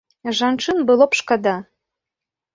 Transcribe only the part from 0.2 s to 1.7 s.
Жанчын было б шкада.